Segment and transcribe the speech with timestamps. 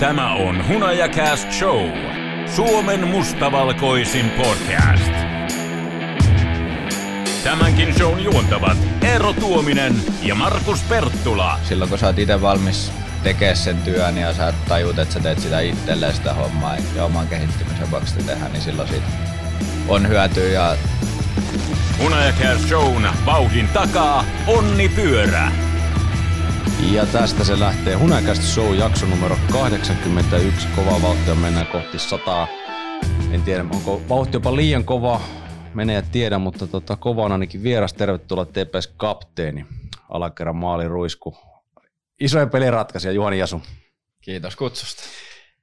[0.00, 1.90] Tämä on Hunajakast Show.
[2.46, 5.12] Suomen mustavalkoisin podcast.
[7.44, 11.58] Tämänkin shown juontavat Eero Tuominen ja Markus Perttula.
[11.62, 15.40] Silloin kun sä oot itse valmis tekemään sen työn ja sä tajut, että sä teet
[15.40, 19.06] sitä itselleen sitä hommaa ja oman kehittymisen vuoksi tehdä, niin silloin siitä
[19.88, 20.76] on hyötyä ja
[22.02, 25.65] Hunajakast Shown vauhdin takaa Onni Pyörä.
[26.80, 30.68] Ja tästä se lähtee Hunakästä Show jakso numero 81.
[30.76, 32.46] Kova vauhtia mennään kohti 100.
[33.32, 35.20] En tiedä, onko vauhti jopa liian kova,
[35.74, 37.92] menee ja tiedä, mutta tota, kova on ainakin vieras.
[37.92, 39.66] Tervetuloa TPS-kapteeni,
[40.08, 41.36] alakerran maaliruisku.
[42.20, 43.62] Isojen peliratkaisija Juhani Jasu.
[44.22, 45.02] kiitos kutsusta.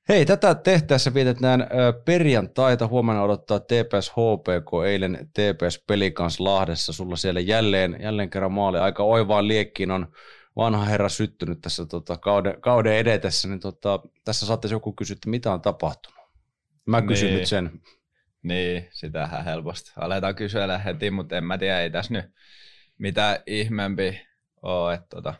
[0.09, 1.67] Hei, tätä tehtäessä vietetään
[2.05, 2.87] perjantaita.
[2.87, 6.93] Huomenna odottaa TPS HPK, eilen TPS Pelikans Lahdessa.
[6.93, 8.79] Sulla siellä jälleen, jälleen kerran maali.
[8.79, 10.07] Aika oivaan liekkiin on
[10.55, 13.47] vanha herra syttynyt tässä tota, kauden, kauden edetessä.
[13.47, 16.19] Niin tota, tässä saattaisi joku kysyä, että mitä on tapahtunut.
[16.85, 17.39] Mä kysyn Niin.
[17.39, 17.81] nyt sen.
[18.43, 19.91] Niin, sitähän helposti.
[19.97, 22.25] Aletaan kysellä heti, mutta en mä tiedä, ei tässä nyt
[22.97, 24.21] mitään ihmeempi
[24.61, 24.93] ole.
[24.93, 25.33] Että tota,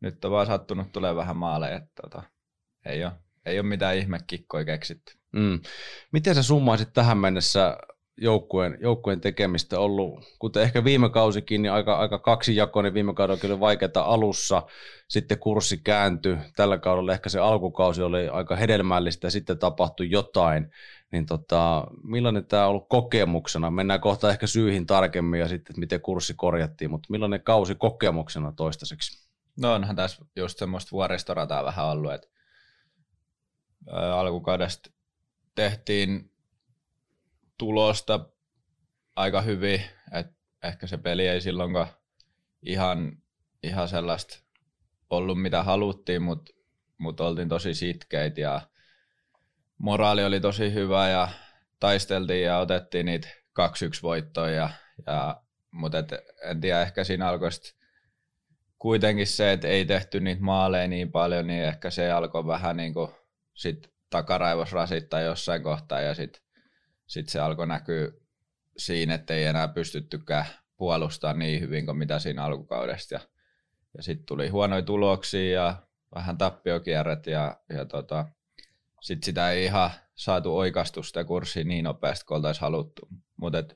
[0.00, 2.22] nyt on vaan sattunut tulee vähän maaleja, että tota,
[2.86, 3.12] ei, ole,
[3.46, 5.14] ei ole mitään ihmekikkoja keksitty.
[5.32, 5.60] Mm.
[6.12, 7.76] Miten sä summaisit tähän mennessä
[8.16, 13.60] joukkueen, joukkueen tekemistä ollut, kuten ehkä viime kausikin, niin aika, aika kaksijakoinen viime kaudella kyllä
[13.60, 14.62] vaikeaa alussa,
[15.08, 20.70] sitten kurssi kääntyi, tällä kaudella ehkä se alkukausi oli aika hedelmällistä ja sitten tapahtui jotain,
[21.12, 23.70] niin tota, millainen tämä on ollut kokemuksena?
[23.70, 29.28] Mennään kohta ehkä syihin tarkemmin ja sitten, miten kurssi korjattiin, mutta millainen kausi kokemuksena toistaiseksi?
[29.60, 32.28] No onhan tässä just semmoista vuoristorataa vähän ollut, että
[34.12, 34.90] alkukaudesta
[35.54, 36.31] tehtiin
[37.62, 38.20] tulosta
[39.16, 39.82] aika hyvin,
[40.12, 41.86] että ehkä se peli ei silloinkaan
[42.62, 43.18] ihan,
[43.62, 44.38] ihan sellaista
[45.10, 46.52] ollut mitä haluttiin, mutta
[46.98, 48.60] mut oltiin tosi sitkeitä ja
[49.78, 51.28] moraali oli tosi hyvä ja
[51.80, 53.32] taisteltiin ja otettiin niitä 2-1
[54.02, 54.70] voittoja, ja,
[55.06, 56.12] ja, mutta et,
[56.42, 57.50] en tiedä, ehkä siinä alkoi
[58.78, 62.94] kuitenkin se, että ei tehty niitä maaleja niin paljon, niin ehkä se alkoi vähän niin
[62.94, 63.10] kuin
[63.54, 66.42] sit takaraivos rasittaa jossain kohtaa ja sitten
[67.12, 68.08] sit se alkoi näkyä
[68.76, 70.46] siinä, että ei enää pystyttykään
[70.76, 73.14] puolustamaan niin hyvin kuin mitä siinä alkukaudesta.
[73.14, 73.20] Ja,
[73.96, 75.82] ja sitten tuli huonoja tuloksia ja
[76.14, 78.28] vähän tappiokierret ja, ja tota,
[79.00, 83.08] sitten sitä ei ihan saatu oikastu sitä kurssia niin nopeasti kuin oltaisiin haluttu.
[83.36, 83.74] Mutta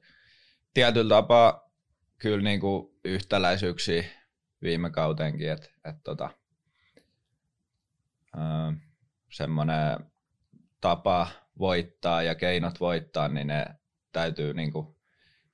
[0.75, 1.71] tietyllä tapaa
[2.19, 4.05] kyllä niinku yhtäläisyyksiä
[4.63, 6.31] viime kauteenkin, että et tota,
[9.31, 9.99] semmoinen
[10.81, 13.67] tapa voittaa ja keinot voittaa, niin ne
[14.13, 14.97] täytyy niinku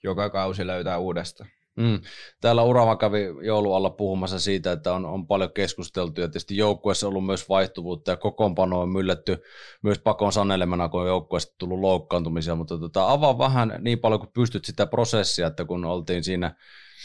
[0.02, 1.50] joka kausi löytää uudestaan.
[1.76, 2.00] Mm.
[2.40, 7.26] Täällä Urava kävi joulualla puhumassa siitä, että on, on paljon keskusteltu ja tietysti joukkueessa ollut
[7.26, 9.42] myös vaihtuvuutta ja kokoonpano on myllätty
[9.82, 14.32] myös pakon sanelemana, kun on joukkueessa tullut loukkaantumisia, mutta tota, avaa vähän niin paljon kuin
[14.32, 16.54] pystyt sitä prosessia, että kun oltiin siinä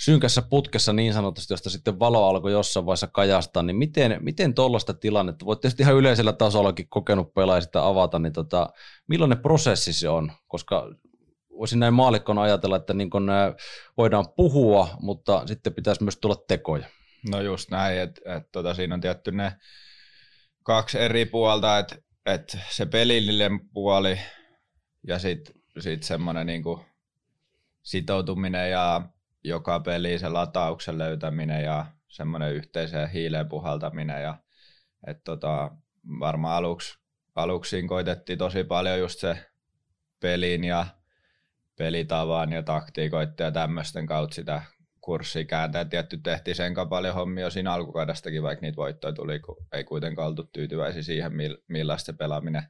[0.03, 4.93] synkässä putkessa niin sanotusti, josta sitten valo alkoi jossain vaiheessa kajastaa, niin miten, miten tuollaista
[4.93, 8.69] tilannetta, voit tietysti ihan yleisellä tasollakin kokenut pelaaja sitä avata, niin tota,
[9.07, 10.95] millainen prosessi se on, koska
[11.57, 13.09] voisin näin maalikkona ajatella, että niin
[13.97, 16.87] voidaan puhua, mutta sitten pitäisi myös tulla tekoja.
[17.29, 19.53] No just näin, että et, tota, siinä on tietty ne
[20.63, 24.19] kaksi eri puolta, että et se pelillinen puoli
[25.07, 26.85] ja sitten sit semmoinen niinku
[27.83, 29.01] sitoutuminen ja
[29.47, 34.23] joka peli se latauksen löytäminen ja semmoinen yhteiseen hiileen puhaltaminen.
[34.23, 34.37] Ja,
[35.07, 35.71] et tota,
[36.19, 36.99] varmaan aluksi,
[37.35, 39.37] aluksi siinä koitettiin tosi paljon just se
[40.19, 40.85] pelin ja
[41.75, 44.61] pelitavan ja taktiikoiden ja tämmöisten kautta sitä
[45.01, 45.85] kurssia kääntää.
[45.85, 50.43] Tietty tehtiin sen paljon hommia siinä alkukaudestakin, vaikka niitä voittoja tuli, kun ei kuitenkaan oltu
[50.43, 52.63] tyytyväisiä siihen, mil- millaista se pelaaminen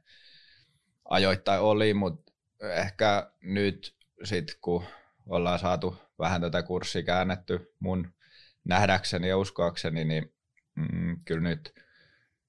[1.04, 4.84] ajoittain oli, mutta ehkä nyt sitten kun
[5.28, 8.12] ollaan saatu vähän tätä kurssia käännetty mun
[8.64, 10.34] nähdäkseni ja uskoakseni, niin
[10.74, 11.74] mm, kyllä nyt,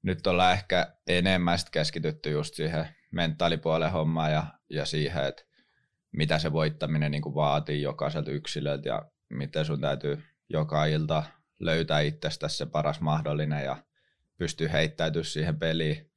[0.01, 5.43] nyt ollaan ehkä enemmän keskitytty just siihen mentaalipuolen hommaan ja, ja siihen, että
[6.11, 11.23] mitä se voittaminen niin kuin vaatii jokaiselta yksilöltä ja miten sun täytyy joka ilta
[11.59, 13.83] löytää itsestä se paras mahdollinen ja
[14.37, 16.11] pystyy heittäytyä siihen peliin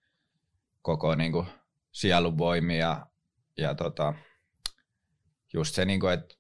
[0.83, 1.47] koko niin kuin
[1.93, 3.07] sielun voimia ja,
[3.57, 4.15] ja tota,
[5.53, 6.35] just se, niin kuin, että,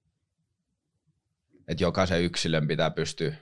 [1.73, 3.35] että jokaisen yksilön pitää pystyä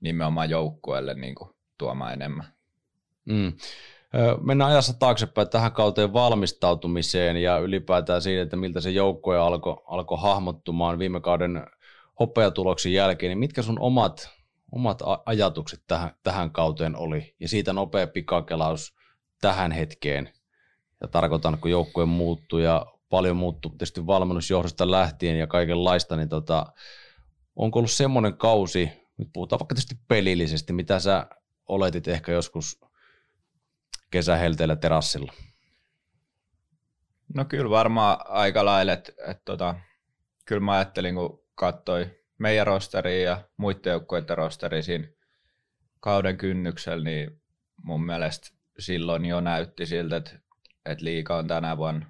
[0.00, 2.46] nimenomaan joukkueelle niin kuin, tuomaan enemmän.
[3.24, 3.52] Mm.
[4.40, 10.16] Mennään ajassa taaksepäin tähän kauteen valmistautumiseen ja ylipäätään siihen, että miltä se joukkue alkoi alko
[10.16, 11.66] hahmottumaan viime kauden
[12.20, 14.30] hopeatuloksen jälkeen, niin mitkä sun omat,
[14.72, 17.34] omat ajatukset tähän, tähän kauteen oli?
[17.40, 18.96] Ja siitä nopea pikakelaus
[19.40, 20.32] tähän hetkeen,
[21.00, 26.66] ja tarkoitan, kun joukkue muuttuu ja paljon muuttuu tietysti valmennusjohdosta lähtien ja kaikenlaista, niin tota,
[27.56, 31.26] onko ollut semmoinen kausi, nyt puhutaan vaikka tietysti pelillisesti, mitä sä
[31.68, 32.80] oletit ehkä joskus
[34.10, 35.32] kesähelteellä terassilla?
[37.34, 39.74] No kyllä varmaan aika lailla, että et tota,
[40.44, 45.08] kyllä mä ajattelin, kun katsoi meidän rosteria ja muiden joukkueiden rosteria siinä
[46.00, 47.42] kauden kynnyksellä, niin
[47.82, 48.48] mun mielestä
[48.78, 50.30] silloin jo näytti siltä, että,
[50.84, 52.06] että liika on tänä vuonna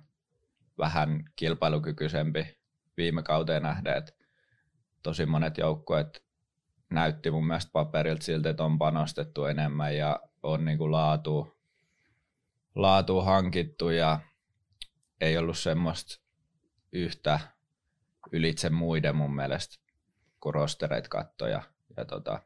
[0.78, 2.58] vähän kilpailukykyisempi
[2.96, 4.12] viime kauteen nähden, että
[5.06, 6.24] tosi monet joukkueet
[6.90, 11.56] näytti mun mielestä paperilta siltä, että on panostettu enemmän ja on niin kuin laatu,
[12.74, 14.20] laatu hankittu ja
[15.20, 16.22] ei ollut semmoista
[16.92, 17.40] yhtä
[18.32, 19.76] ylitse muiden mun mielestä,
[20.40, 21.62] kun rostereita kattoja.
[21.96, 22.42] Ja tota,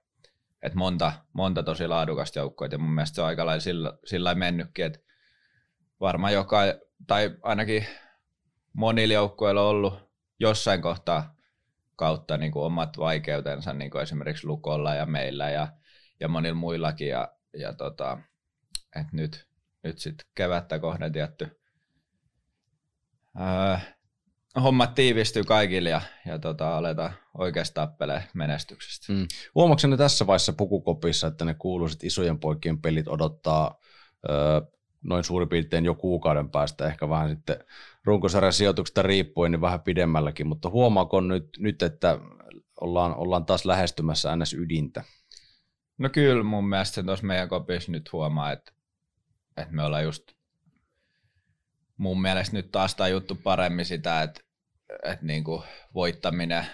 [0.62, 4.35] et monta, monta tosi laadukasta joukkoa, ja mun mielestä se on aika lailla sillä, sillä
[4.35, 4.99] mennytkin, että
[6.01, 6.61] varmaan joka,
[7.07, 7.87] tai ainakin
[8.73, 11.40] monilla joukkueilla on ollut jossain kohtaa
[12.00, 15.69] kautta niin kuin omat vaikeutensa, niin kuin esimerkiksi Lukolla ja meillä ja,
[16.20, 17.08] ja monilla muillakin.
[17.08, 18.19] Ja, ja tota,
[19.00, 19.47] et nyt,
[19.82, 21.61] nyt sitten kevättä kohden tietty
[23.41, 23.76] öö,
[24.62, 29.12] hommat tiivistyy kaikille ja, ja tota, aletaan oikeastaan tappelee menestyksestä.
[29.12, 29.26] Mm.
[29.55, 33.79] Huomaatko tässä vaiheessa pukukopissa, että ne kuuluiset isojen poikien pelit odottaa
[34.31, 34.61] öö,
[35.05, 37.64] noin suurin piirtein jo kuukauden päästä, ehkä vähän sitten
[38.05, 42.19] runkosarjan sijoituksesta riippuen, niin vähän pidemmälläkin, mutta huomaako nyt, nyt että
[42.81, 44.55] ollaan, ollaan taas lähestymässä ns.
[44.55, 45.05] ydintä?
[45.99, 48.73] No kyllä mun mielestä tuossa meidän kopissa nyt huomaa, että,
[49.56, 50.32] että me ollaan just
[51.97, 54.41] mun mielestä nyt taas juttu paremmin sitä, että,
[55.02, 55.62] että niin kuin
[55.94, 56.67] voittaminen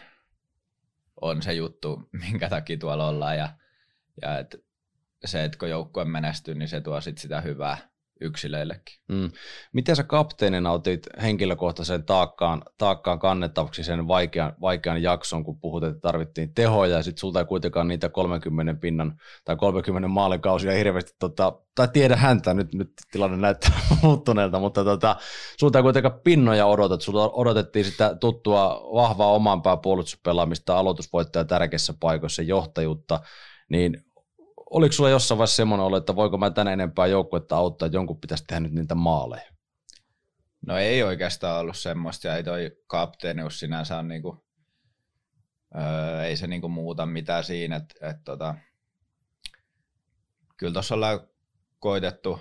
[1.20, 3.49] on se juttu, minkä takia tuolla ollaan ja,
[4.23, 4.58] ja että
[5.25, 8.99] se, että kun joukkue menestyy, niin se tuo sit sitä hyvää yksilöillekin.
[9.09, 9.31] Mm.
[9.73, 16.01] Miten sä kapteenina otit henkilökohtaisen taakkaan, taakkaan kannettavaksi sen vaikean, vaikean jakson, kun puhut, että
[16.01, 21.53] tarvittiin tehoja ja sitten sulta ei kuitenkaan niitä 30 pinnan tai 30 maalikausia hirveästi, tota,
[21.75, 25.17] tai tiedä häntä, nyt, nyt tilanne näyttää muuttuneelta, mutta tota,
[25.61, 32.43] sulta ei kuitenkaan pinnoja odotet, sulta odotettiin sitä tuttua vahvaa oman puolustuspelaamista, aloitusvoittaja tärkeissä paikoissa,
[32.43, 33.21] johtajuutta,
[33.69, 34.06] niin
[34.76, 38.20] oliko sulla jossain vaiheessa semmoinen olo, että voiko mä tänä enempää joukkuetta auttaa, että jonkun
[38.20, 39.52] pitäisi tehdä nyt niitä maaleja?
[40.67, 44.44] No ei oikeastaan ollut semmoista, ja ei toi kapteenius sinänsä on niinku,
[45.76, 48.55] öö, ei se niinku muuta mitään siinä, että et tota,
[50.56, 51.20] kyllä tuossa ollaan
[51.78, 52.40] koitettu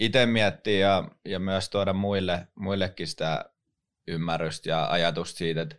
[0.00, 3.44] itse miettiä ja, ja myös tuoda muille, muillekin sitä
[4.08, 5.76] ymmärrystä ja ajatusta siitä, että,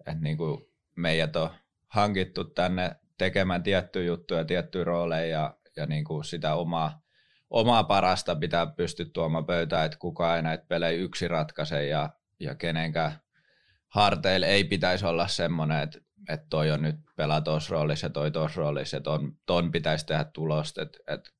[0.00, 1.50] että niinku meidät on
[1.88, 7.02] hankittu tänne tekemään tiettyjä juttuja, tiettyjä rooleja ja, ja niin kuin sitä omaa,
[7.50, 12.54] omaa parasta pitää pystyä tuomaan pöytään, että kukaan ei näitä pelejä yksi ratkaise ja, ja
[12.54, 13.12] kenenkään
[13.88, 18.30] harteille ei pitäisi olla semmoinen, että, että toi on nyt pelaa tuossa roolissa ja toi
[18.30, 20.82] tuossa roolissa ja ton, ton pitäisi tehdä tulosta.
[20.82, 21.30] Että, että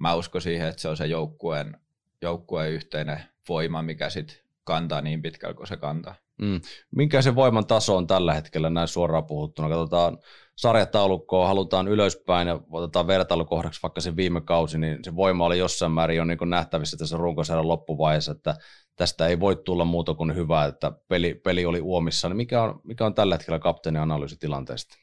[0.00, 1.80] mä uskon siihen, että se on se joukkueen,
[2.22, 6.14] joukkueen yhteinen voima, mikä sitten kantaa niin pitkällä kuin se kantaa.
[6.38, 6.60] Mm.
[6.96, 9.68] Minkä se voiman taso on tällä hetkellä näin suoraan puhuttuna?
[9.68, 10.18] Katsotaan
[10.56, 15.92] sarjataulukkoa, halutaan ylöspäin ja otetaan vertailukohdaksi vaikka se viime kausi, niin se voima oli jossain
[15.92, 18.54] määrin jo niin nähtävissä tässä runkosarjan loppuvaiheessa, että
[18.96, 22.28] tästä ei voi tulla muuta kuin hyvää, että peli, peli oli uomissa.
[22.28, 24.96] Niin mikä, on, mikä on tällä hetkellä kapteenin analyysi tilanteesta?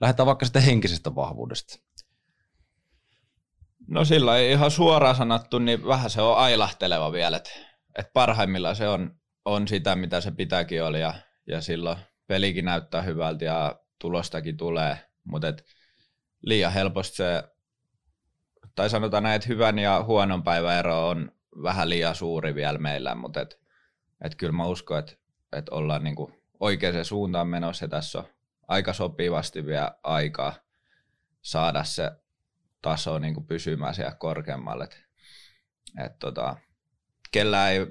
[0.00, 1.78] Lähdetään vaikka sitten henkisestä vahvuudesta.
[3.86, 7.50] No sillä ei ihan suoraan sanottu, niin vähän se on ailahteleva vielä, että,
[7.98, 9.17] että parhaimmillaan se on,
[9.48, 11.14] on sitä, mitä se pitääkin olla ja,
[11.46, 15.52] ja silloin pelikin näyttää hyvältä ja tulostakin tulee, mutta
[16.42, 17.44] liian helposti se,
[18.74, 23.14] tai sanotaan näin, että hyvän ja huonon päivän ero on vähän liian suuri vielä meillä,
[23.14, 23.60] mutta et,
[24.24, 25.16] et kyllä mä uskon, että
[25.52, 28.24] et ollaan niinku oikeaan suuntaan menossa ja tässä on
[28.68, 30.54] aika sopivasti vielä aikaa
[31.42, 32.10] saada se
[32.82, 34.84] taso niinku pysymään siellä korkeammalle.
[34.84, 34.98] Et,
[36.04, 36.56] et tota,
[37.32, 37.86] kellä ei,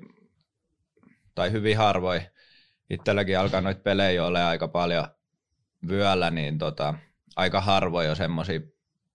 [1.37, 2.21] tai hyvin harvoin,
[2.89, 5.07] itselläkin alkaa noita pelejä olla aika paljon
[5.87, 6.93] vyöllä, niin tota,
[7.35, 8.59] aika harvoin jo semmoisia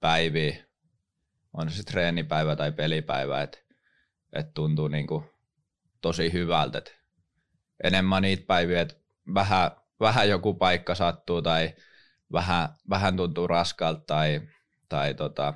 [0.01, 0.65] päiviä,
[1.53, 3.59] on se treenipäivä tai pelipäivä, että
[4.33, 5.25] et tuntuu niinku
[6.01, 6.79] tosi hyvältä.
[6.79, 6.99] Et
[7.85, 8.95] enemmän niitä päiviä, että
[9.35, 11.75] vähän, vähän joku paikka sattuu tai
[12.33, 14.41] vähän, vähän tuntuu raskalta tai,
[14.89, 15.55] tai tota,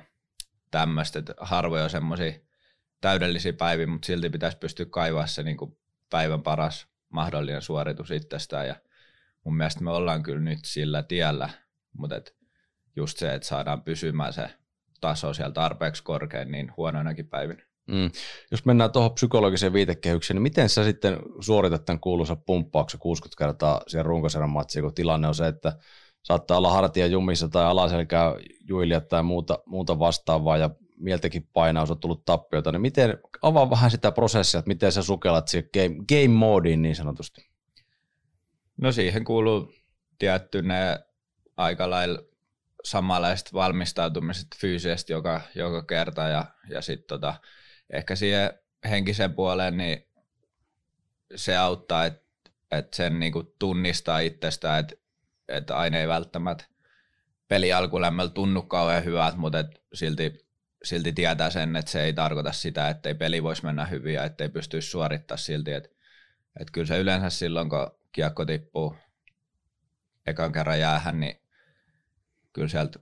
[0.71, 2.33] tämmöistä, harvoin on semmoisia
[3.01, 5.77] täydellisiä päiviä, mutta silti pitäisi pystyä kaivaa se niin kuin
[6.09, 8.75] päivän paras mahdollinen suoritus itsestään ja
[9.43, 11.49] mun mielestä me ollaan kyllä nyt sillä tiellä,
[11.93, 12.35] mutta et
[12.95, 14.49] just se, että saadaan pysymään se
[15.01, 17.63] taso siellä tarpeeksi korkein niin huonoinakin päivinä.
[17.87, 18.11] Mm.
[18.51, 23.81] Jos mennään tuohon psykologiseen viitekehykseen, niin miten sä sitten suoritat tämän kuuluisa pumppauksen 60 kertaa
[23.87, 25.77] siihen runkosarjan matsiin, kun tilanne on se, että
[26.23, 28.33] saattaa olla hartia jumissa tai alaselkää
[28.69, 33.91] juilia tai muuta, muuta vastaavaa ja mieltäkin painaus on tullut tappiota, niin miten, avaa vähän
[33.91, 37.49] sitä prosessia, että miten sä sukellat siihen game, game moodiin niin sanotusti?
[38.77, 39.73] No siihen kuuluu
[40.19, 40.99] tietty ne
[41.57, 42.19] aika lailla
[42.83, 47.33] samanlaiset valmistautumiset fyysisesti joka, joka kerta ja, ja sitten tota,
[47.89, 48.53] ehkä siihen
[48.89, 50.07] henkisen puoleen niin
[51.35, 52.27] se auttaa, että
[52.71, 54.95] et sen niinku tunnistaa itsestään, että
[55.47, 56.65] et aina ei välttämättä
[57.47, 59.63] peli alkulämmöllä tunnu kauhean hyvältä, mutta
[59.93, 60.46] silti,
[60.87, 64.23] silti tietää sen, että se ei tarkoita sitä, että ei peli voisi mennä hyvin ja
[64.23, 65.73] ettei pystyisi suorittamaan silti.
[65.73, 65.89] Että
[66.59, 68.95] et kyllä se yleensä silloin, kun kiekko tippuu
[70.27, 71.41] ekan kerran jäähän, niin
[72.53, 72.99] kyllä sieltä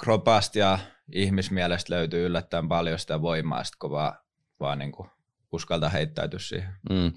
[0.00, 0.78] kropasta ja
[1.12, 4.18] ihmismielestä löytyy yllättäen paljon sitä voimaa, sit kun vaan,
[4.60, 5.10] vaan niin kuin
[5.52, 6.74] uskaltaa heittäytyä siihen.
[6.90, 7.12] Mm.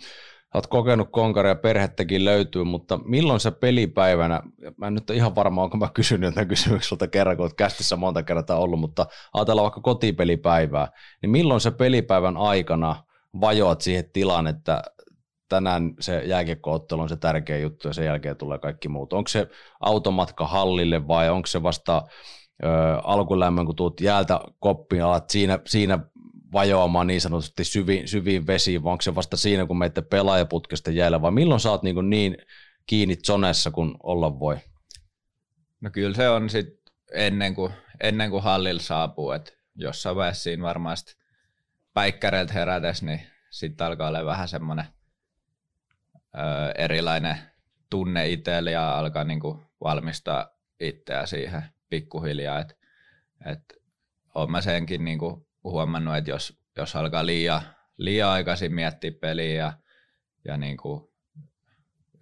[0.54, 4.42] Olet kokenut konkaria, perhettäkin löytyy, mutta milloin se pelipäivänä,
[4.78, 7.96] mä en nyt ole ihan varma, onko mä kysynyt tämän kysymykseltä kerran, kun olet kästissä
[7.96, 10.88] monta kertaa ollut, mutta ajatellaan vaikka kotipelipäivää,
[11.22, 13.04] niin milloin se pelipäivän aikana
[13.42, 14.82] vajoat siihen tilaan, että
[15.50, 19.14] tänään se jääkiekkoottelu on se tärkeä juttu ja sen jälkeen tulee kaikki muut.
[19.14, 19.48] Onko se
[19.80, 22.04] automatka hallille vai onko se vasta
[22.64, 22.68] ö,
[23.04, 26.00] alkulämmön, kun tuut jäältä koppiin, alat siinä, siinä
[26.54, 31.22] vajoamaan niin sanotusti syviin, syviin vesiin, vai onko se vasta siinä, kun meitä pelaajaputkesta jäällä,
[31.22, 32.38] vai milloin sä oot niin, niin
[32.86, 34.58] kiinni zonessa, kun olla voi?
[35.82, 40.64] No kyllä se on sitten ennen kuin, ennen kuin hallilla saapuu, että jossain vaiheessa siinä
[40.64, 41.16] varmasti
[41.94, 44.86] päikkäreiltä herätes, niin sitten alkaa olla vähän semmoinen
[46.78, 47.38] erilainen
[47.90, 52.60] tunne itselle ja alkaa niinku valmistaa itseä siihen pikkuhiljaa.
[52.60, 52.78] Et,
[53.46, 53.64] et
[54.36, 57.62] olen mä senkin niinku huomannut, että jos, jos alkaa liian,
[57.98, 59.74] liian aikaisin miettiä peliä ja,
[60.46, 61.14] ja niinku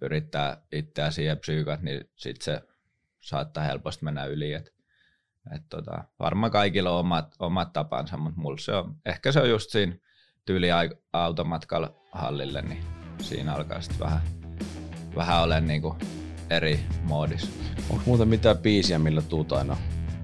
[0.00, 2.62] yrittää itseä siihen psyykat, niin sitten se
[3.20, 4.52] saattaa helposti mennä yli.
[4.52, 4.74] Et,
[5.54, 9.50] et tota, varmaan kaikilla on omat, omat tapansa, mutta mulla se on, ehkä se on
[9.50, 9.96] just siinä
[10.44, 10.68] tyyli
[11.12, 12.84] automatkalla hallille, niin
[13.22, 14.20] siinä alkaa sitten vähän,
[15.16, 15.96] vähän olemaan niinku
[16.50, 17.50] eri moodissa.
[17.90, 19.76] Onko muuten mitään biisiä, millä tuut aina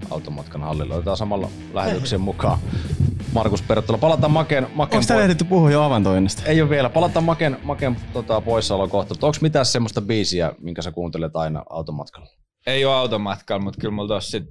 [0.09, 0.95] automatkan hallilla?
[0.95, 2.59] Otetaan samalla lähetyksen mukaan.
[3.37, 3.97] Markus Perttola.
[3.97, 6.43] Palataan Maken, Maken Onko täällä ehditty puhua jo avantoinnista?
[6.45, 6.89] Ei ole vielä.
[6.89, 9.13] Palataan Maken, Maken tota, poissaolo kohta.
[9.13, 12.27] Onko mitään semmoista biisiä, minkä sä kuuntelet aina automatkalla?
[12.67, 14.43] Ei ole automatkalla, mutta kyllä mulla tossa sit,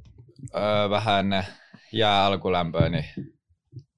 [0.57, 1.45] öö, vähän ennen
[1.93, 3.05] jää alkulämpöä, niin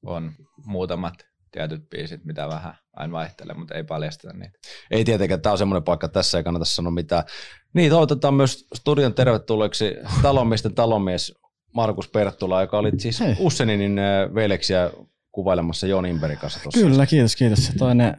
[0.07, 0.33] on
[0.67, 1.15] muutamat
[1.53, 4.59] tietyt biisit, mitä vähän aina vaihtelee, mutta ei paljasteta niitä.
[4.91, 7.25] Ei tietenkään, tämä on semmoinen paikka, että tässä ei kannata sanoa mitään.
[7.73, 11.35] Niin, toivotetaan myös studion tervetulleeksi talonmiesten talonmies
[11.75, 13.37] Markus Perttula, joka oli siis Hei.
[13.39, 14.91] Usseninin äh, veleksiä
[15.33, 16.81] kuvailemassa Jon Imberin kanssa tuossa.
[16.81, 17.73] Kyllä, kiitos, kiitos.
[17.79, 18.17] Toinen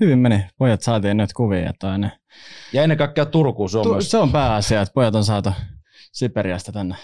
[0.00, 0.44] hyvin meni.
[0.58, 1.60] Pojat saatiin nyt kuvia.
[1.60, 2.12] Ja toinen,
[2.72, 5.50] Ja ennen kaikkea Turkuun, se on tu, se on pääasia, että pojat on saatu
[6.12, 6.94] Siperiasta tänne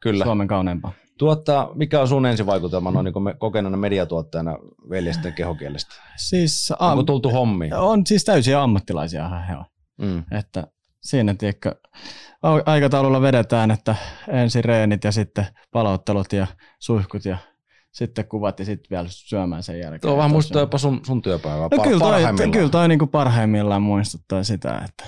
[0.00, 0.24] kyllä.
[0.24, 0.94] Suomen kauneimpaan.
[1.18, 4.56] Tuota, mikä on sun ensivaikutelma noin niin me, kokeneena mediatuottajana
[4.90, 5.94] veljesten kehokielestä?
[6.16, 7.74] Siis Onko am, tultu hommiin?
[7.74, 9.64] on siis täysiä ammattilaisia he on.
[9.98, 10.24] Mm.
[10.30, 10.66] Että
[11.02, 11.74] siinä tiedätkö,
[12.66, 13.94] aikataululla vedetään, että
[14.28, 16.46] ensin reenit ja sitten palauttelut ja
[16.78, 17.36] suihkut ja
[17.92, 20.00] sitten kuvat ja sitten vielä syömään sen jälkeen.
[20.00, 22.50] Tuo vähän Että muistaa se- jopa sun, sun työpäivää No par- kyllä toi, parhaimmillaan.
[22.50, 25.04] kyllä toi niinku parhaimmillaan muistuttaa sitä, että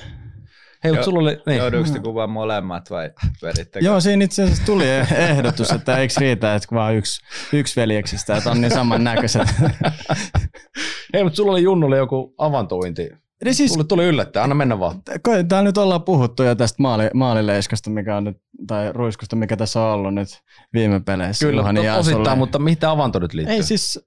[0.85, 1.59] Hei, mutta sulla oli, niin.
[1.59, 3.11] Jouduiko te kuvaa molemmat vai
[3.43, 3.85] vedittekö?
[3.87, 4.85] Joo, siinä itse asiassa tuli
[5.31, 7.21] ehdotus, että eikö riitä, että vaan yksi,
[7.53, 9.49] yksi veljeksistä, että on niin samannäköiset.
[11.15, 13.11] Hei, mutta sulla oli Junnulle joku avantointi.
[13.45, 15.03] Eli siis, Tuli, tuli yllättäen, anna mennä vaan.
[15.49, 18.37] täällä nyt ollaan puhuttu jo tästä maali, maalileiskasta, mikä on nyt,
[18.67, 20.29] tai ruiskusta, mikä tässä on ollut nyt
[20.73, 21.47] viime peleissä.
[21.47, 23.57] Kyllä, Juhani to, osittain, mutta mihin tämä avanto nyt liittyy?
[23.57, 24.07] Ei siis,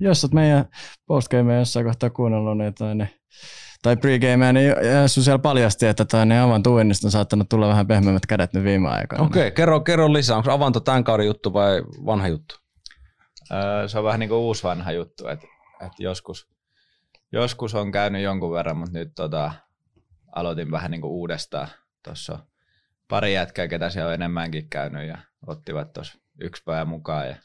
[0.00, 0.64] jos olet meidän
[1.06, 3.10] postgameja jossain kohtaa kuunnellut, niin toinen,
[3.82, 8.26] tai pregameja, niin Jessu siellä paljasti, että toinen avan tuinnista on saattanut tulla vähän pehmeämmät
[8.26, 9.24] kädet nyt viime aikoina.
[9.24, 10.36] Okei, okay, kerro, kerro lisää.
[10.36, 12.54] Onko avanto tämän kauden juttu vai vanha juttu?
[13.52, 15.46] Öö, se on vähän niin kuin uusi vanha juttu, että,
[15.86, 16.48] että joskus,
[17.32, 19.52] joskus on käynyt jonkun verran, mutta nyt tota,
[20.32, 21.68] aloitin vähän niin kuin uudestaan.
[22.02, 22.38] Tuossa
[23.08, 27.36] pari jätkää, ketä siellä on enemmänkin käynyt ja ottivat tuossa yksi päivä mukaan ja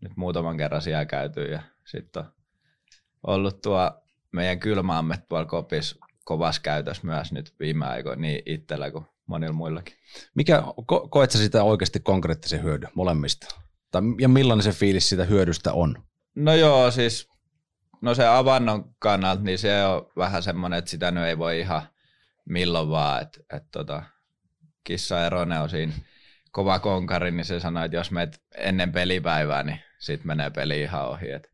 [0.00, 3.90] nyt muutaman kerran siellä käyty ja sitten on ollut tuo
[4.32, 9.94] meidän kylmaamme tuolla kopis kovassa käytössä myös nyt viime aikoina niin itsellä kuin monilla muillakin.
[10.34, 13.46] Mikä, ko, koet sä sitä oikeasti konkreettisen hyödyn molemmista?
[13.90, 16.02] Tai, ja millainen se fiilis siitä hyödystä on?
[16.34, 17.28] No joo, siis
[18.04, 21.82] no se avannon kannalta, niin se on vähän semmoinen, että sitä nyt ei voi ihan
[22.44, 24.02] milloin vaan, että et tota,
[24.84, 25.92] kissa Erone on siinä
[26.50, 31.08] kova konkari, niin se sanoi, että jos meet ennen pelipäivää, niin sit menee peli ihan
[31.08, 31.30] ohi.
[31.30, 31.48] Et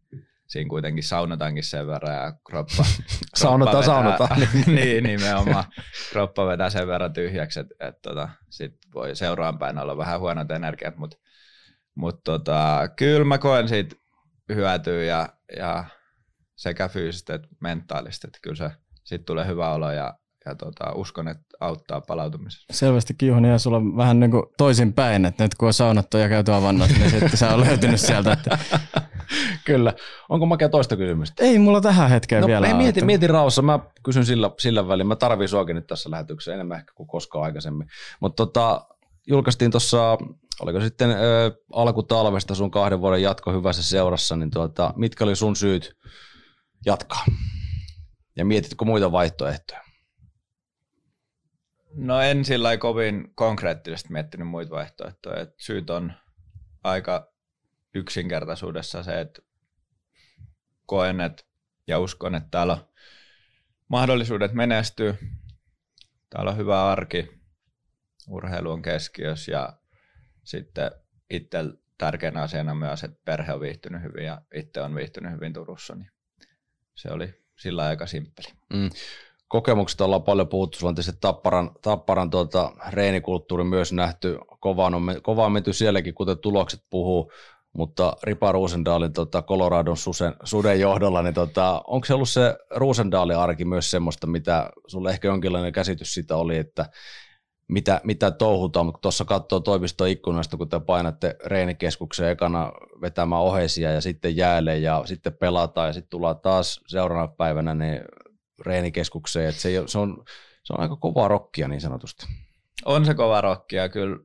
[0.47, 2.85] siinä kuitenkin saunotaankin sen verran ja kroppa,
[3.35, 4.41] Saunotaan, kroppa saunotaan.
[4.67, 5.65] niin, nimenomaan.
[6.13, 10.51] Kroppa vetää sen verran tyhjäksi, että et, tota, sit voi seuraan päin olla vähän huonot
[10.51, 11.17] energiat, mutta
[11.95, 13.97] mut, tota, kyllä mä koen siitä
[14.55, 15.85] hyötyä ja, ja
[16.61, 18.71] sekä fyysisesti että mentaalisesti, että kyllä se
[19.05, 20.15] siitä tulee hyvä olo ja,
[20.47, 22.67] ja tota, uskon, että auttaa palautumisessa.
[22.71, 26.29] Selvästi Kiuhonen ja sulla on vähän niin kuin toisinpäin, että nyt kun on saunattu ja
[26.29, 28.33] käyty avannossa, niin sitten sä on löytynyt sieltä.
[28.33, 28.59] Että...
[29.67, 29.95] Kyllä.
[30.29, 31.45] Onko makea toista kysymystä?
[31.45, 33.63] Ei mulla tähän hetkeen No vielä ei, mieti, mieti rauhassa.
[33.63, 35.07] Mä kysyn sillä, sillä välin.
[35.07, 37.87] Mä tarviin suakin nyt tässä lähetyksessä enemmän ehkä kuin koskaan aikaisemmin.
[38.21, 38.87] Mutta tota,
[39.27, 40.19] julkaistiin tuossa,
[40.61, 41.15] oliko sitten ö,
[41.73, 45.97] alkutalvesta sun kahden vuoden jatko hyvässä seurassa, niin tuota, mitkä oli sun syyt
[46.87, 47.25] jatkaa?
[48.37, 49.81] Ja mietitkö muita vaihtoehtoja?
[51.95, 55.41] No en sillä kovin konkreettisesti miettinyt muita vaihtoehtoja.
[55.41, 56.13] Et syyt on
[56.85, 57.33] aika
[57.95, 59.43] yksinkertaisuudessa se, että
[60.87, 61.47] koen et,
[61.87, 62.89] ja uskon, että täällä on
[63.89, 65.15] mahdollisuudet menestyä.
[66.31, 67.41] Täällä on hyvä arki,
[68.29, 69.73] urheilu on keskiössä ja
[70.45, 70.91] sitten
[71.31, 71.59] itse
[71.99, 76.11] tärkeänä asiana myös, että perhe on viihtynyt hyvin ja itse on viihtynyt hyvin Turussa, niin
[77.01, 78.49] se oli sillä aika simppeli.
[78.73, 78.91] Mm.
[79.49, 85.03] Kokemuksista ollaan paljon puhuttu, sulla on tietysti Tapparan, Tapparan tuota, reenikulttuuri myös nähty, kovaan on,
[85.03, 87.33] me- kovaan menty sielläkin, kuten tulokset puhuu,
[87.73, 93.37] mutta Ripa Ruusendaalin tota, Coloradon susen, suden johdolla, niin tota, onko se ollut se Ruusendaalin
[93.37, 96.87] arki myös semmoista, mitä sulle ehkä jonkinlainen käsitys siitä oli, että
[97.71, 103.93] mitä, mitä touhutaan, mutta tuossa katsoo toimiston ikkunasta, kun te painatte reenikeskukseen ekana vetämään oheisia
[103.93, 108.01] ja sitten jäälle ja sitten pelataan ja sitten tullaan taas seuraavana päivänä niin
[108.67, 110.25] reenikeskukseen, että se, ei se, on,
[110.63, 112.27] se on aika kovaa rokkia niin sanotusti.
[112.85, 114.19] on se kova rokki ja kyllä,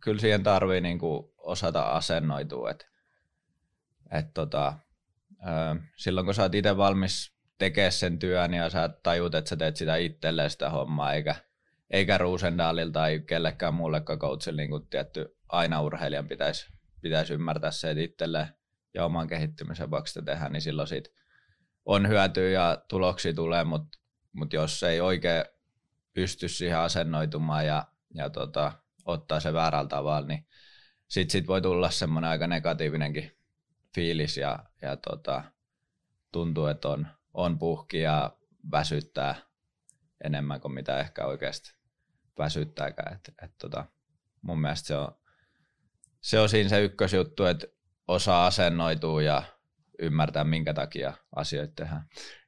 [0.00, 2.70] kyllä siihen tarvii niinku osata asennoitua.
[2.70, 2.86] Et,
[4.10, 4.72] et tota,
[5.96, 9.76] silloin kun sä oot itse valmis tekemään sen työn ja sä tajut, että sä teet
[9.76, 11.34] sitä itselleen sitä hommaa, eikä,
[11.90, 16.66] eikä Ruusendaalilla tai kellekään muullekaan coachille niin tietty aina urheilijan pitäisi,
[17.00, 18.48] pitäisi ymmärtää se, että itselleen
[18.94, 21.10] ja oman kehittymisen vuoksi sitä tehdään, niin silloin siitä
[21.84, 23.98] on hyötyä ja tuloksia tulee, mutta
[24.32, 25.44] mut jos ei oikein
[26.14, 28.72] pysty siihen asennoitumaan ja, ja tota,
[29.04, 30.46] ottaa se väärällä tavalla, niin
[31.08, 33.36] sit, sit voi tulla semmoinen aika negatiivinenkin
[33.94, 35.44] fiilis ja, ja tota,
[36.32, 38.36] tuntuu, että on, on puhki ja
[38.70, 39.34] väsyttää
[40.24, 41.72] enemmän kuin mitä ehkä oikeasti
[42.38, 43.14] väsyttääkään.
[43.14, 43.84] Et, et tota,
[44.42, 45.08] mun mielestä se on,
[46.20, 47.66] se on siinä se ykkösjuttu, että
[48.08, 49.42] osaa asennoitua ja
[49.98, 52.04] ymmärtää, minkä takia asioita tehdään.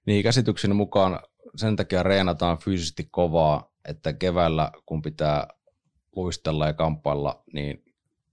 [0.06, 1.20] Niin käsitykseni mukaan
[1.56, 5.48] sen takia reenataan fyysisesti kovaa, että keväällä kun pitää
[6.16, 7.84] luistella ja kamppailla, niin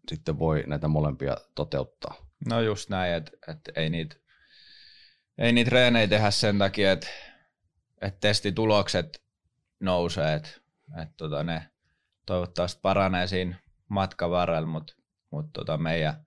[0.10, 2.15] sitten voi näitä molempia toteuttaa.
[2.49, 4.15] No just näin, että et ei niitä
[5.38, 7.08] ei niitä treenejä tehdä sen takia, että
[8.01, 9.22] et testitulokset
[9.83, 10.49] nousee, että
[11.01, 11.69] et tota ne
[12.25, 13.55] toivottavasti paranee siinä
[13.89, 14.93] matkan varrella, mutta
[15.31, 16.25] mut tota meidän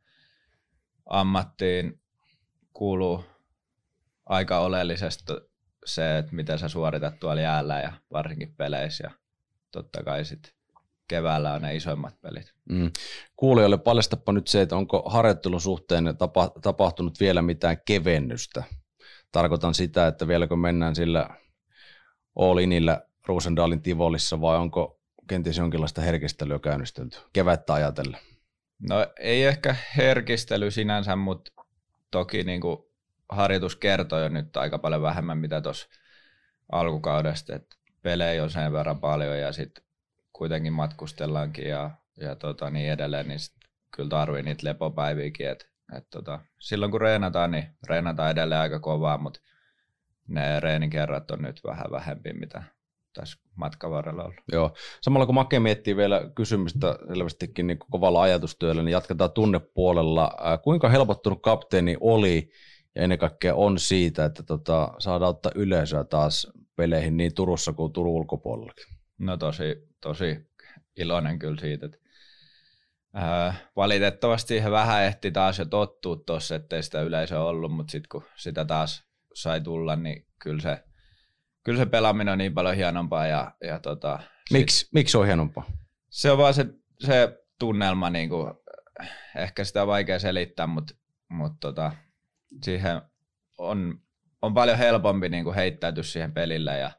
[1.07, 2.01] ammattiin
[2.73, 3.25] kuuluu
[4.27, 5.33] aika oleellisesti
[5.85, 9.11] se, että miten sä suoritat tuolla jäällä ja varsinkin peleissä ja
[9.71, 10.53] totta kai sitten
[11.09, 12.53] keväällä on ne isoimmat pelit.
[12.71, 12.91] Mm.
[13.37, 18.63] Kuulijoille paljastapa nyt se, että onko harjoittelun suhteen tapa, tapahtunut vielä mitään kevennystä.
[19.33, 21.31] Tarkoitan sitä, että vieläkö mennään sillä
[22.37, 28.21] all inillä Rosendalin Tivolissa vai onko kenties jonkinlaista herkistelyä käynnistelty kevättä ajatellen?
[28.89, 31.53] No ei ehkä herkistely sinänsä, mutta
[32.11, 32.79] toki niin kuin
[33.29, 35.89] harjoitus kertoo jo nyt aika paljon vähemmän mitä tuossa
[36.73, 39.85] alkukaudesta, että pelejä on sen verran paljon ja sitten
[40.33, 43.57] kuitenkin matkustellaankin ja, ja tota, niin edelleen, niin sit
[43.97, 49.19] kyllä tarvii niitä lepopäiviäkin, että et tota, silloin kun reenataan, niin reenataan edelleen aika kovaa,
[49.19, 49.41] mutta
[50.29, 52.63] ne reenikerrat on nyt vähän vähempi, mitä
[53.21, 54.41] tässä matkan varrella ollut.
[54.53, 54.75] Joo.
[55.03, 60.33] Samalla kun Make miettii vielä kysymystä selvästikin niin kovalla ajatustyöllä, niin jatketaan tunnepuolella.
[60.63, 62.51] Kuinka helpottunut kapteeni oli
[62.95, 67.93] ja ennen kaikkea on siitä, että tota, saadaan ottaa yleisöä taas peleihin niin Turussa kuin
[67.93, 68.85] Turun ulkopuolellakin?
[69.19, 70.51] No tosi, tosi
[70.97, 71.99] iloinen kyllä siitä, että
[73.77, 78.23] valitettavasti siihen vähän ehti taas jo tottua tuossa, ettei sitä yleisöä ollut, mutta sitten kun
[78.37, 80.85] sitä taas sai tulla, niin kyllä se,
[81.67, 84.19] kyllä se pelaaminen on niin paljon hienompaa ja, ja tota,
[84.53, 85.67] Miksi, miksi se on hienompaa?
[86.11, 86.67] se on vaan se,
[87.01, 88.55] se tunnelma, niin kuin,
[89.37, 90.95] ehkä sitä on vaikea selittää, mutta,
[91.29, 91.93] mutta tota,
[92.63, 93.03] siihen
[93.59, 94.01] on,
[94.43, 96.91] on paljon helpompi niin kuin heittäytyä siihen pelille ja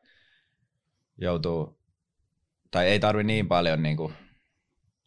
[1.17, 1.81] joutuu,
[2.71, 4.13] tai ei tarvi niin paljon niin kuin,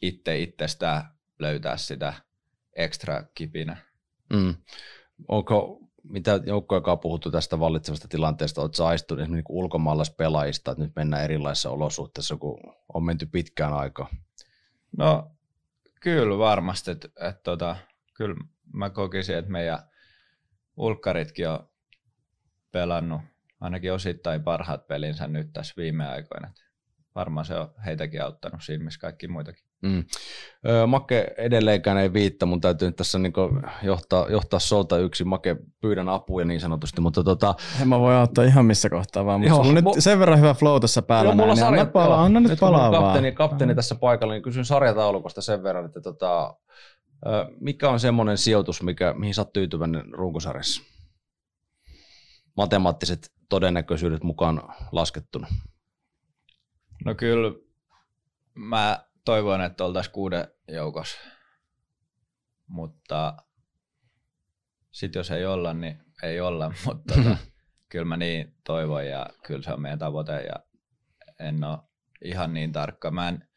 [0.02, 1.02] itse itsestään
[1.38, 2.12] löytää sitä
[2.76, 3.76] ekstra kipinä.
[4.32, 4.54] Mm.
[5.28, 10.96] Onko, mitä joukkoja on puhuttu tästä vallitsevasta tilanteesta, oletko aistunut esimerkiksi niinku ulkomaalaispelaajista, että nyt
[10.96, 12.58] mennään erilaisissa olosuhteissa, kun
[12.94, 14.08] on menty pitkään aikaa?
[14.96, 15.30] No
[16.00, 17.76] kyllä varmasti, että et, tota,
[18.14, 18.36] kyllä
[18.72, 19.78] mä kokisin, että meidän
[20.76, 21.68] ulkkaritkin on
[22.72, 23.20] pelannut
[23.60, 26.52] ainakin osittain parhaat pelinsä nyt tässä viime aikoina.
[27.14, 29.69] Varmaan se on heitäkin auttanut siinä, missä kaikki muitakin.
[29.82, 30.04] Mm.
[30.68, 33.32] Öö, Make edelleenkään ei viitta, mun täytyy nyt tässä niin
[33.82, 35.24] johtaa, johtaa solta yksi.
[35.24, 37.54] Make pyydän apua niin sanotusti, mutta tota...
[37.82, 40.54] En mä voi auttaa ihan missä kohtaa vaan, mutta sulla on nyt sen verran hyvä
[40.54, 41.28] flow tuossa päällä.
[41.28, 44.42] Joo, mulla näin, sarja, anna, pala, anna nyt, nyt palaa kapteeni, kapteeni tässä paikalla, niin
[44.42, 46.56] kysyn sarjataulukosta sen verran, että tota,
[47.60, 50.82] mikä on semmoinen sijoitus, mikä, mihin sä oot tyytyväinen runkosarjassa?
[52.56, 54.62] Matemaattiset todennäköisyydet mukaan
[54.92, 55.46] laskettuna.
[57.04, 57.52] No kyllä
[58.54, 61.18] mä toivon, että oltaisiin kuuden joukossa,
[62.66, 63.36] mutta
[64.90, 67.36] sitten jos ei olla, niin ei olla, mutta tota,
[67.88, 70.54] kyllä mä niin toivon ja kyllä se on meidän tavoite ja
[71.40, 71.78] en ole
[72.24, 73.10] ihan niin tarkka.
[73.10, 73.48] Mä en,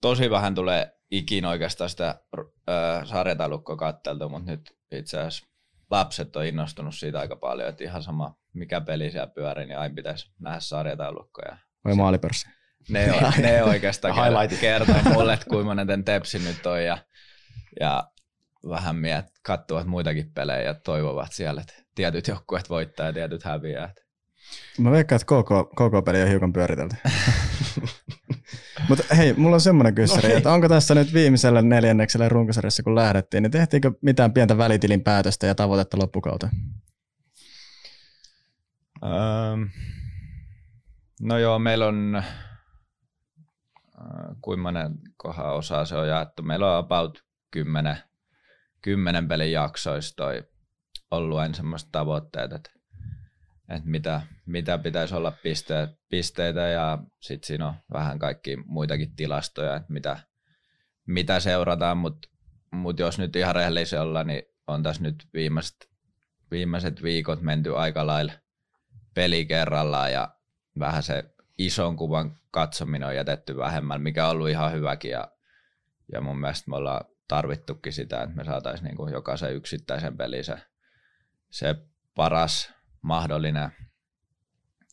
[0.00, 5.46] tosi vähän tulee ikin oikeastaan sitä äh, sarjataulukkoa katteltu, mutta nyt itse asiassa
[5.90, 9.94] lapset on innostunut siitä aika paljon, että ihan sama mikä peli siellä pyörii, niin aina
[9.94, 11.56] pitäisi nähdä sarjataulukkoja.
[11.84, 12.48] Vai maalipörssi?
[12.88, 14.14] Ne, on, ne oikeastaan
[14.60, 16.98] kertoo mulle, että kuinka monen tepsi nyt on ja,
[17.80, 18.04] ja
[18.68, 23.92] vähän miet, katsovat muitakin pelejä ja toivovat siellä, että tietyt joukkueet voittaa ja tietyt häviää.
[24.78, 26.96] Mä veikkaan, että koko, koko peli on hiukan pyöritelty.
[28.88, 32.94] Mutta hei, mulla on semmoinen kysymys, no että onko tässä nyt viimeisellä neljänneksellä runkosarjassa, kun
[32.94, 36.52] lähdettiin, niin tehtiinkö mitään pientä välitilin päätöstä ja tavoitetta loppukauteen?
[39.02, 39.70] Um,
[41.20, 42.22] no joo, meillä on
[44.40, 46.42] kuinka monen kohan osa se on jaettu.
[46.42, 47.96] Meillä on about 10,
[48.82, 50.24] 10 pelin jaksoista
[51.10, 52.70] ollut aina semmoista tavoitteet, että,
[53.68, 59.76] että mitä, mitä pitäisi olla pisteet, pisteitä ja sitten siinä on vähän kaikki muitakin tilastoja,
[59.76, 60.18] että mitä,
[61.06, 62.28] mitä seurataan, mutta
[62.70, 65.90] mut jos nyt ihan rehellisiä olla, niin on tässä nyt viimeiset,
[66.50, 68.32] viimeiset viikot menty aika lailla
[69.14, 70.34] peli kerrallaan ja
[70.78, 71.24] vähän se
[71.66, 75.28] ison kuvan katsominen on jätetty vähemmän, mikä on ollut ihan hyväkin ja,
[76.12, 80.42] ja mun mielestä me ollaan tarvittukin sitä, että me saataisiin niin kuin jokaisen yksittäisen peli
[80.42, 80.56] se,
[81.50, 81.74] se
[82.14, 83.70] paras mahdollinen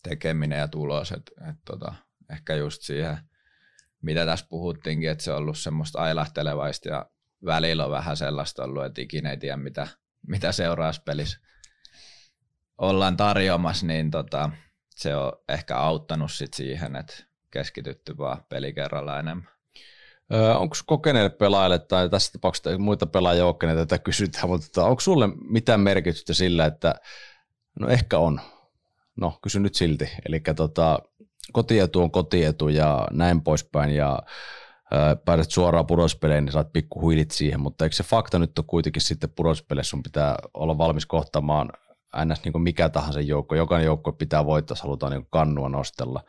[0.04, 1.94] tekeminen ja tulos, että et tota,
[2.32, 3.18] ehkä just siihen,
[4.02, 7.10] mitä tässä puhuttiinkin, että se on ollut semmoista ailahtelevaista ja
[7.46, 9.88] välillä on vähän sellaista ollut, että ikinä ei tiedä, mitä,
[10.28, 11.40] mitä seuraavassa pelissä
[12.78, 14.50] ollaan tarjoamassa, niin tota,
[15.00, 17.14] se on ehkä auttanut sit siihen, että
[17.52, 19.50] keskitytty vaan peli kerralla enemmän.
[20.34, 25.00] Öö, onko kokeneille pelaajille tai tässä tapauksessa muita pelaajia ole, tätä kysytään, mutta tota, onko
[25.00, 26.96] sulle mitään merkitystä sillä, että
[27.80, 28.42] no ehkä on,
[29.16, 31.00] no kysy nyt silti, eli tota,
[31.54, 34.20] kotietu on kotietu ja näin poispäin ja
[34.94, 38.66] öö, pääset suoraan pudospeleihin, niin saat pikku huilit siihen, mutta eikö se fakta nyt ole
[38.68, 41.70] kuitenkin sitten pudospeleissä, sun pitää olla valmis kohtaamaan
[42.26, 42.44] ns.
[42.44, 46.24] Niin mikä tahansa joukko, jokainen joukko pitää voittaa, jos halutaan niin kannua nostella,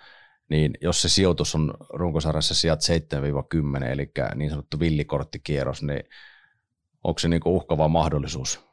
[0.48, 2.80] niin jos se sijoitus on runkosarjassa sijat
[3.80, 6.02] 7-10, eli niin sanottu villikorttikierros, niin
[7.04, 8.70] onko se niin uhkava mahdollisuus?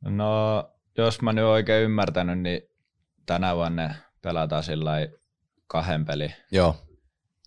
[0.00, 0.64] No,
[0.98, 2.60] jos mä nyt oikein ymmärtänyt, niin
[3.26, 4.92] tänä vuonna pelataan sillä
[5.66, 6.34] kahden peli.
[6.52, 6.76] Joo.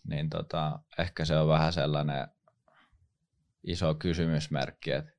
[0.07, 2.27] Niin tota, ehkä se on vähän sellainen
[3.63, 5.11] iso kysymysmerkki, että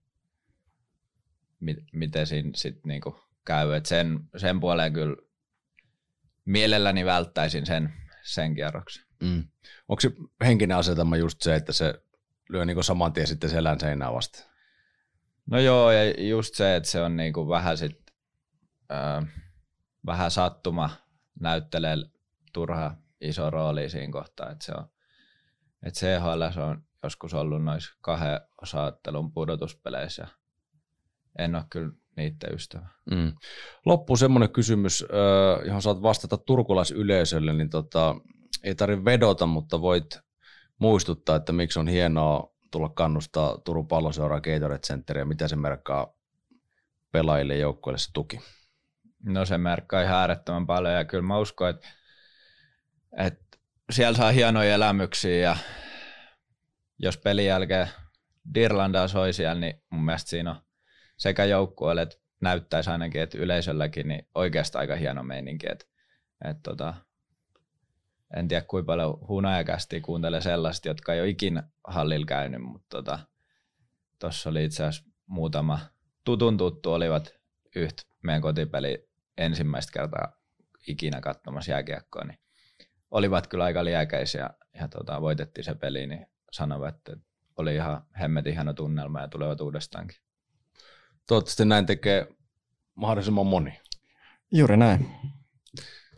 [1.61, 3.75] mit, miten siinä sitten niinku käy.
[3.75, 5.17] Et sen, sen puoleen kyllä
[6.45, 7.93] mielelläni välttäisin sen,
[8.23, 9.05] sen kierroksen.
[9.23, 9.45] Mm.
[9.89, 10.11] Onko se
[10.45, 11.95] henkinen asetelma just se, että se
[12.49, 14.45] lyö niinku saman tien sitten selän seinään vasta?
[15.47, 18.01] No joo, ja just se, että se on niinku vähän sit,
[18.93, 19.27] äh,
[20.07, 20.91] vähän sattuma
[21.41, 21.97] näyttelee
[22.53, 24.89] turha iso rooli siinä kohtaa, että se on,
[25.83, 30.29] että CHL on joskus ollut noissa kahden osaattelun pudotuspeleissä
[31.39, 32.87] en ole kyllä niiden ystävä.
[33.11, 33.33] Mm.
[33.87, 35.05] Loppuun semmoinen kysymys,
[35.67, 38.15] johon saat vastata turkulaisyleisölle, niin tota,
[38.63, 40.19] ei tarvitse vedota, mutta voit
[40.79, 46.15] muistuttaa, että miksi on hienoa tulla kannustaa Turun palloseuraa Gatorade Centeriä, mitä se merkkaa
[47.13, 48.41] pelaajille ja joukkueille se tuki?
[49.25, 51.89] No se merkkaa ihan äärettömän paljon ja kyllä mä uskon, että,
[53.17, 53.59] että
[53.91, 55.57] siellä saa hienoja elämyksiä ja
[56.99, 57.89] jos pelin jälkeen
[58.55, 60.63] Dirlandaa soi siellä, niin mun mielestä siinä on
[61.21, 65.67] sekä joukkueelle että näyttäisi ainakin, että yleisölläkin niin oikeastaan aika hieno meininki.
[65.71, 65.87] Että,
[66.45, 66.95] että tota,
[68.37, 73.03] en tiedä kuinka paljon hunajakästi kuuntelee sellaista, jotka ei ole ikinä hallilla käynyt, mutta
[74.19, 75.79] tuossa tota, oli itse asiassa muutama
[76.25, 77.35] tutun tuttu olivat
[77.77, 80.33] yhtä meidän kotipeli ensimmäistä kertaa
[80.87, 82.39] ikinä katsomassa jääkiekkoa, niin
[83.11, 87.17] olivat kyllä aika liekäisiä ja tota, voitettiin se peli, niin sanoivat, että
[87.57, 90.30] oli ihan hemmetin ihana tunnelma ja tulevat uudestaankin.
[91.31, 92.27] Toivottavasti näin tekee
[92.95, 93.81] mahdollisimman moni.
[94.53, 95.07] Juuri näin.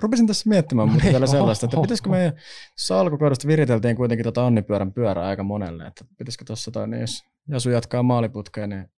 [0.00, 2.32] Rupesin tässä miettimään mutta vielä sellaista, että pitäisikö me,
[2.76, 7.22] tuossa alkukaudesta viriteltiin kuitenkin tota onnipyörän pyörää aika monelle, että pitäisikö tuossa tai niin, jos
[7.48, 8.90] Jasu jatkaa maaliputkeen, niin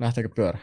[0.00, 0.58] lähteekö pyörä?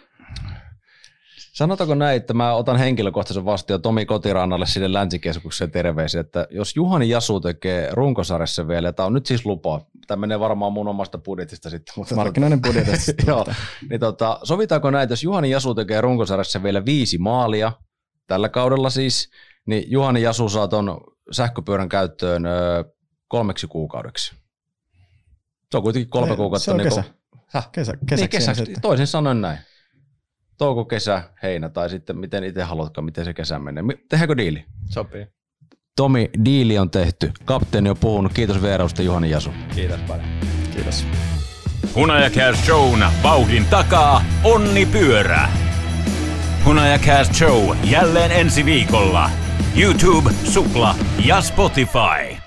[1.54, 7.10] Sanotaanko näin, että mä otan henkilökohtaisen vastuun Tomi Kotirannalle sinne länsikeskukseen terveisiä, että jos Juhani
[7.10, 11.18] Jasu tekee runkosarjassa vielä, ja tämä on nyt siis lupa, tämä menee varmaan mun omasta
[11.18, 11.94] budjetista sitten.
[11.98, 13.12] Mutta Markkinoinen budjetista.
[13.28, 13.46] joo,
[13.90, 17.72] niin tota, sovitaanko näin, että jos Juhani Jasu tekee runkosarjassa vielä viisi maalia,
[18.28, 19.30] tällä kaudella siis,
[19.66, 22.84] niin Juhani Jasu saa ton sähköpyörän käyttöön ö,
[23.28, 24.36] kolmeksi kuukaudeksi.
[25.72, 26.66] Se on kuitenkin kolme Ei, kuukautta.
[26.66, 27.04] se on niin kesä.
[27.04, 27.14] Kuin,
[27.72, 28.82] Kesä, niin, kesäksi, kesäksi sitten.
[28.82, 29.58] toisin sanoen näin.
[30.58, 33.84] Touko, kesä, heinä tai sitten miten itse haluatkaan, miten se kesä menee.
[34.10, 34.66] Tehdäänkö diili?
[34.90, 35.28] Sopii.
[36.00, 37.32] Tomi, diili on tehty.
[37.46, 38.34] Kapteeni on puhunut.
[38.34, 39.50] Kiitos vierausta Juhani Jasu.
[39.76, 40.26] Kiitos paljon.
[40.74, 41.06] Kiitos.
[41.96, 45.50] Hunajakääs Shown vauhdin takaa Onni Pyörä.
[46.66, 49.30] Hunajakääs Show jälleen ensi viikolla.
[49.76, 52.39] YouTube, Supla ja Spotify.